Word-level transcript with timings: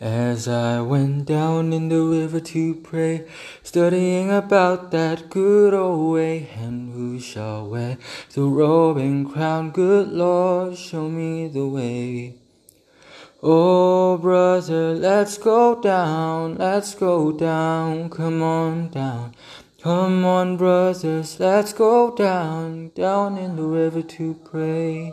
As 0.00 0.48
I 0.48 0.80
went 0.80 1.26
down 1.26 1.74
in 1.74 1.90
the 1.90 2.00
river 2.00 2.40
to 2.40 2.74
pray, 2.76 3.26
studying 3.62 4.30
about 4.30 4.90
that 4.92 5.28
good 5.28 5.74
old 5.74 6.14
way, 6.14 6.48
and 6.56 6.94
who 6.94 7.20
shall 7.20 7.68
wear 7.68 7.98
the 8.32 8.44
robe 8.44 8.96
and 8.96 9.30
crown? 9.30 9.72
Good 9.72 10.08
Lord, 10.08 10.78
show 10.78 11.10
me 11.10 11.48
the 11.48 11.66
way. 11.66 12.34
Oh, 13.42 14.16
brother, 14.16 14.94
let's 14.94 15.36
go 15.36 15.78
down, 15.82 16.54
let's 16.54 16.94
go 16.94 17.30
down, 17.32 18.08
come 18.08 18.42
on 18.42 18.88
down. 18.88 19.34
Come 19.82 20.24
on, 20.24 20.56
brothers, 20.56 21.38
let's 21.38 21.74
go 21.74 22.16
down, 22.16 22.92
down 22.94 23.36
in 23.36 23.56
the 23.56 23.64
river 23.64 24.00
to 24.00 24.34
pray. 24.50 25.12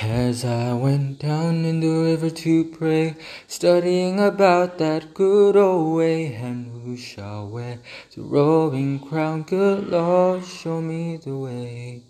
As 0.00 0.44
I 0.44 0.72
went 0.72 1.18
down 1.18 1.64
in 1.64 1.80
the 1.80 1.88
river 1.90 2.30
to 2.30 2.64
pray, 2.64 3.16
studying 3.46 4.18
about 4.18 4.78
that 4.78 5.12
good 5.12 5.56
old 5.56 5.96
way, 5.96 6.34
and 6.34 6.70
who 6.82 6.96
shall 6.96 7.46
wear 7.48 7.80
the 8.14 8.22
robing 8.22 8.98
crown? 8.98 9.42
Good 9.42 9.88
Lord, 9.88 10.44
show 10.44 10.80
me 10.80 11.18
the 11.18 11.36
way. 11.36 12.02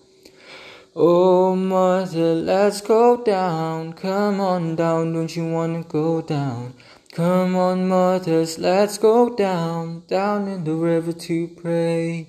Oh, 0.95 1.57
mother, 1.57 2.35
let's 2.35 2.81
go 2.81 3.23
down. 3.23 3.93
Come 3.95 4.41
on 4.41 4.77
down, 4.77 5.13
don't 5.13 5.35
you 5.35 5.51
wanna 5.51 5.83
go 5.83 6.21
down? 6.23 6.75
Come 7.13 7.57
on, 7.57 7.89
mothers, 7.89 8.59
let's 8.59 8.99
go 8.99 9.35
down, 9.35 10.05
down 10.07 10.47
in 10.47 10.63
the 10.63 10.75
river 10.75 11.13
to 11.13 11.49
pray. 11.49 12.29